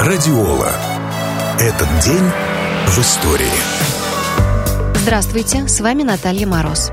[0.00, 0.70] Радиола.
[1.58, 2.22] Этот день
[2.86, 3.50] в истории.
[4.94, 6.92] Здравствуйте, с вами Наталья Мороз.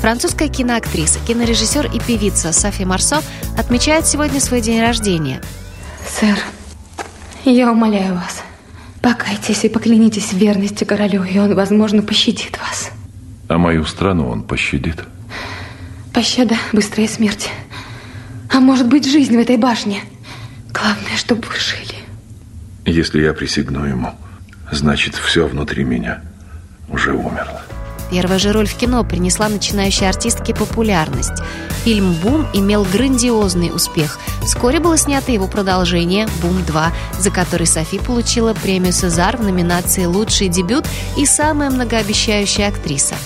[0.00, 3.20] Французская киноактриса, кинорежиссер и певица Софи Марсо
[3.58, 5.42] отмечает сегодня свой день рождения.
[6.08, 6.38] Сэр,
[7.44, 8.44] я умоляю вас,
[9.02, 12.90] покайтесь и поклянитесь в верности королю, и он, возможно, пощадит вас.
[13.48, 15.02] А мою страну он пощадит.
[16.14, 17.50] Пощада, быстрая смерть.
[18.52, 20.00] А может быть, жизнь в этой башне.
[20.70, 21.95] Главное, чтобы вы жили.
[22.86, 24.12] Если я присягну ему,
[24.70, 26.22] значит, все внутри меня
[26.88, 27.62] уже умерло.
[28.10, 31.42] Первая же роль в кино принесла начинающей артистке популярность.
[31.82, 34.20] Фильм «Бум» имел грандиозный успех.
[34.42, 36.86] Вскоре было снято его продолжение «Бум 2»,
[37.18, 43.16] за который Софи получила премию «Сезар» в номинации «Лучший дебют» и «Самая многообещающая актриса».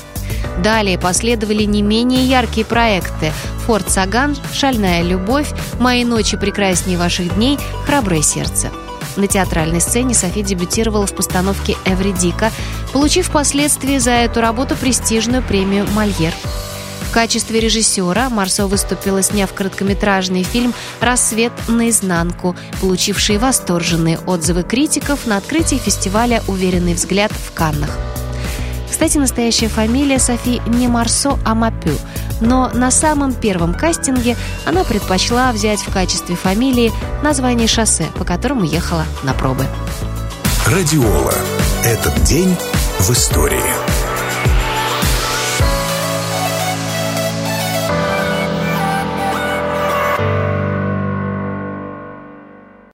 [0.65, 3.33] Далее последовали не менее яркие проекты
[3.67, 8.71] «Форт Саган», «Шальная любовь», «Мои ночи прекраснее ваших дней», «Храброе сердце».
[9.16, 12.51] На театральной сцене Софи дебютировала в постановке «Эвридика»,
[12.93, 16.35] получив впоследствии за эту работу престижную премию «Мольер».
[17.11, 25.37] В качестве режиссера Марсо выступила, сняв короткометражный фильм «Рассвет наизнанку», получивший восторженные отзывы критиков на
[25.37, 27.99] открытии фестиваля «Уверенный взгляд» в Каннах.
[29.01, 31.96] Кстати, настоящая фамилия Софи не Марсо, а Мапю.
[32.43, 38.62] Но на самом первом кастинге она предпочла взять в качестве фамилии название шоссе, по которому
[38.65, 39.65] ехала на пробы.
[40.66, 41.32] Радиола.
[41.82, 42.54] Этот день
[42.98, 43.99] в истории.